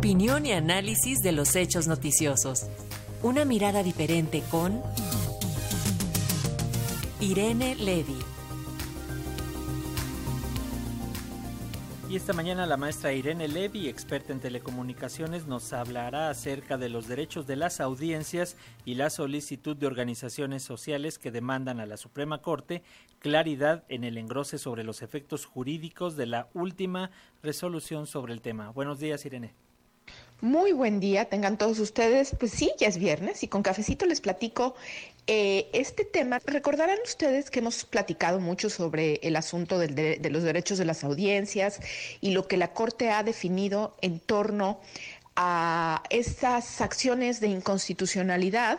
[0.00, 2.68] Opinión y análisis de los hechos noticiosos.
[3.22, 4.82] Una mirada diferente con
[7.20, 8.16] Irene Levy.
[12.08, 17.06] Y esta mañana la maestra Irene Levy, experta en telecomunicaciones, nos hablará acerca de los
[17.06, 18.56] derechos de las audiencias
[18.86, 22.82] y la solicitud de organizaciones sociales que demandan a la Suprema Corte
[23.18, 27.10] claridad en el engrose sobre los efectos jurídicos de la última
[27.42, 28.70] resolución sobre el tema.
[28.70, 29.52] Buenos días, Irene.
[30.42, 32.34] Muy buen día, tengan todos ustedes.
[32.38, 34.74] Pues sí, ya es viernes y con cafecito les platico
[35.26, 36.40] eh, este tema.
[36.46, 41.04] Recordarán ustedes que hemos platicado mucho sobre el asunto de, de los derechos de las
[41.04, 41.80] audiencias
[42.22, 44.80] y lo que la Corte ha definido en torno
[45.36, 48.78] a estas acciones de inconstitucionalidad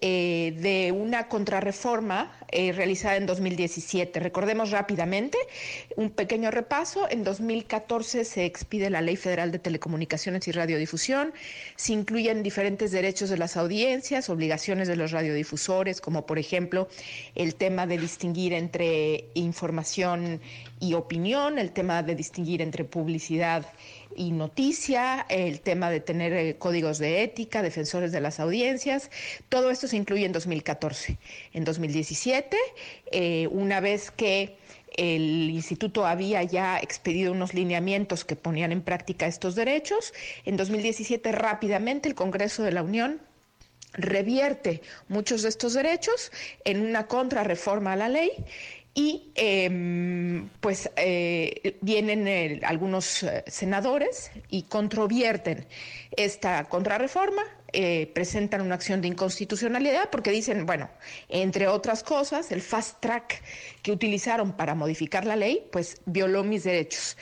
[0.00, 4.18] eh, de una contrarreforma eh, realizada en 2017.
[4.18, 5.36] Recordemos rápidamente
[5.96, 7.08] un pequeño repaso.
[7.10, 11.34] En 2014 se expide la Ley Federal de Telecomunicaciones y Radiodifusión.
[11.76, 16.88] Se incluyen diferentes derechos de las audiencias, obligaciones de los radiodifusores, como por ejemplo
[17.34, 20.40] el tema de distinguir entre información
[20.80, 23.66] y opinión, el tema de distinguir entre publicidad
[23.99, 29.10] y noticia, el tema de tener eh, códigos de ética, defensores de las audiencias,
[29.48, 31.18] todo esto se incluye en 2014.
[31.52, 32.56] En 2017,
[33.12, 34.56] eh, una vez que
[34.96, 40.12] el instituto había ya expedido unos lineamientos que ponían en práctica estos derechos,
[40.44, 43.20] en 2017 rápidamente el Congreso de la Unión
[43.92, 46.30] revierte muchos de estos derechos
[46.64, 48.30] en una contrarreforma a la ley
[48.94, 55.66] y em, pues eh, vienen eh, algunos eh, senadores y controvierten
[56.16, 57.42] esta contrarreforma,
[58.14, 60.90] presentan una acción de inconstitucionalidad porque dicen, bueno,
[61.28, 63.44] entre otras cosas, el fast track
[63.82, 67.16] que utilizaron para modificar la ley, pues violó mis derechos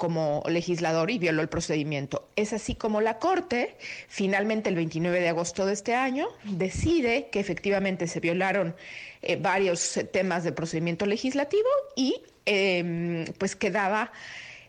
[0.00, 2.26] como legislador y violó el procedimiento.
[2.34, 3.76] Es así como la Corte,
[4.08, 8.74] finalmente el 29 de agosto de este año, decide que efectivamente se violaron
[9.20, 14.10] eh, varios temas de procedimiento legislativo y em, pues quedaba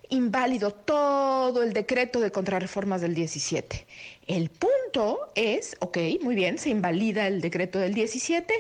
[0.10, 3.88] inválido todo el decreto de contrarreformas del 17.
[4.28, 8.54] El punto es, ok, muy bien, se invalida el decreto del 17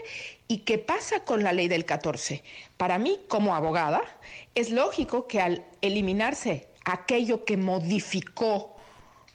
[0.47, 2.41] y ¿qué pasa con la ley del 14?
[2.77, 4.01] Para mí, como abogada,
[4.55, 8.77] es lógico que al eliminarse aquello que modificó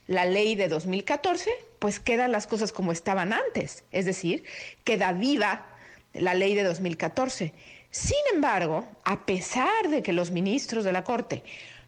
[0.07, 4.45] la ley de 2014, pues quedan las cosas como estaban antes, es decir,
[4.85, 5.67] queda viva
[6.13, 7.53] la ley de 2014.
[7.91, 11.43] Sin embargo, a pesar de que los ministros de la Corte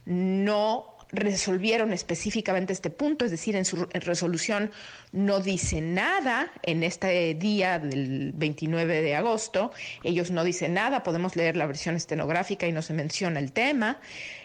[0.04, 4.70] no resolvieron específicamente este punto, es decir, en su resolución
[5.12, 11.34] no dice nada en este día del 29 de agosto, ellos no dicen nada, podemos
[11.34, 14.00] leer la versión estenográfica y no se menciona el tema,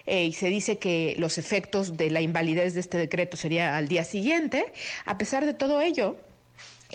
[0.05, 3.87] eh, y se dice que los efectos de la invalidez de este decreto sería al
[3.87, 4.71] día siguiente,
[5.05, 6.17] a pesar de todo ello,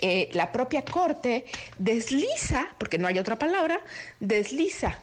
[0.01, 1.45] eh, la propia Corte
[1.77, 3.81] desliza, porque no hay otra palabra,
[4.19, 4.97] desliza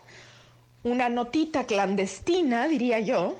[0.86, 3.36] una notita clandestina, diría yo,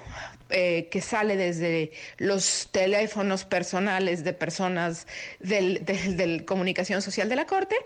[0.51, 5.07] eh, que sale desde los teléfonos personales de personas
[5.39, 7.77] del, del, comunicación social de la Corte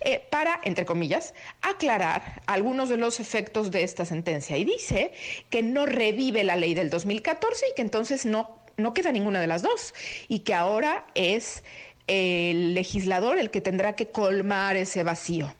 [0.00, 4.56] eh, para, entre comillas, aclarar algunos de los efectos de esta sentencia.
[4.56, 5.12] Y dice
[5.50, 9.46] que no revive la ley del 2014 y que entonces no, no queda ninguna de
[9.46, 9.94] las dos
[10.28, 11.62] y que ahora es
[12.06, 15.54] el legislador el que tendrá que colmar ese vacío.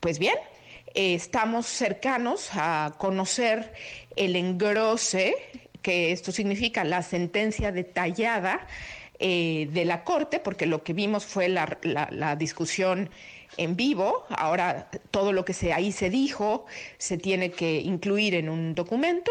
[0.00, 0.36] Pues bien,
[0.94, 3.72] eh, estamos cercanos a conocer
[4.16, 5.34] el engrose,
[5.82, 8.66] que esto significa la sentencia detallada
[9.18, 13.10] eh, de la Corte, porque lo que vimos fue la, discusión
[13.56, 16.66] en vivo, ahora todo lo que se, ahí se dijo
[16.98, 19.30] se tiene que incluir en un documento.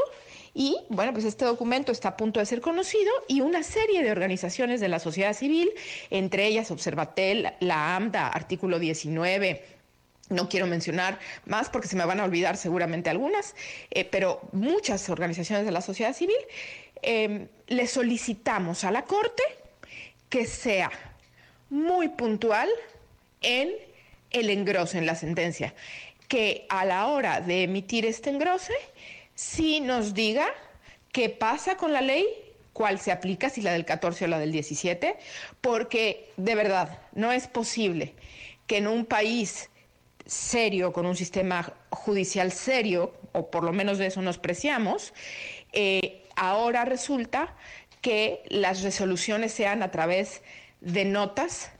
[0.53, 4.11] Y bueno, pues este documento está a punto de ser conocido y una serie de
[4.11, 5.71] organizaciones de la sociedad civil,
[6.09, 9.78] entre ellas Observatel, la AMDA, artículo 19,
[10.29, 13.55] no quiero mencionar más porque se me van a olvidar seguramente algunas,
[13.91, 16.37] eh, pero muchas organizaciones de la sociedad civil
[17.01, 19.43] em, le solicitamos a la Corte
[20.29, 20.91] que sea
[21.69, 22.69] muy puntual
[23.41, 23.71] en
[24.31, 25.73] el engrose, en la sentencia,
[26.27, 28.73] que a la hora de emitir este engrose,
[29.33, 30.47] sí nos diga
[31.11, 32.27] qué pasa con la ley,
[32.73, 35.17] cuál se aplica, si la del 14 o la del 17,
[35.61, 38.13] porque de verdad no es posible
[38.67, 39.69] que en un país
[40.29, 45.13] serio, con un sistema judicial serio, o por lo menos de eso nos preciamos,
[45.73, 47.55] eh, ahora resulta
[48.01, 50.41] que las resoluciones sean a través
[50.81, 51.71] de notas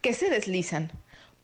[0.00, 0.90] que se deslizan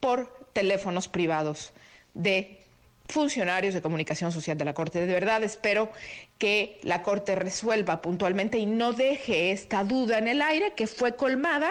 [0.00, 1.72] por teléfonos privados
[2.14, 2.63] de
[3.06, 5.06] funcionarios de comunicación social de la Corte.
[5.06, 5.90] De verdad espero
[6.38, 11.14] que la Corte resuelva puntualmente y no deje esta duda en el aire que fue
[11.14, 11.70] colmada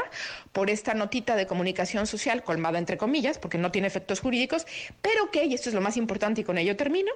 [0.52, 4.68] por esta notita de comunicación social, colmada entre comillas, porque no tiene efectos jurídicos,
[5.02, 7.12] pero que, y esto es lo más importante y con ello termino,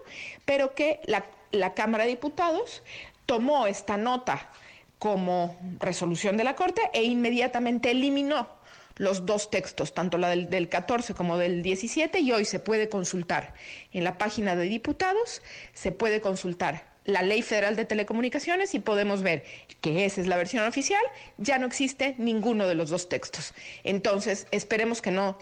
[0.46, 2.84] pero que la, la Cámara de Diputados
[3.26, 4.50] tomó esta nota
[4.98, 8.57] como resolución de la Corte e inmediatamente eliminó
[8.98, 13.54] los dos textos, tanto la del, 14 como del 17, y hoy se puede consultar
[13.94, 15.42] en la página de diputados,
[15.74, 19.44] se puede consultar la Ley Federal de Telecomunicaciones y podemos ver
[19.80, 21.02] que esa es la versión oficial,
[21.38, 23.54] ya no existe ninguno de los dos textos.
[23.84, 25.38] Entonces, esperemos que no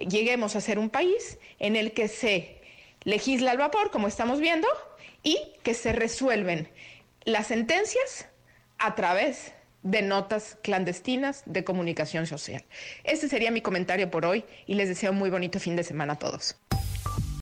[0.00, 2.60] lleguemos a ser un país en el que se
[3.04, 4.66] legisla al vapor, como estamos viendo,
[5.22, 6.68] y que se resuelven
[7.24, 8.26] las sentencias
[8.78, 9.52] a través
[9.84, 12.64] de notas clandestinas de comunicación social.
[13.04, 16.14] Ese sería mi comentario por hoy y les deseo un muy bonito fin de semana
[16.14, 16.56] a todos.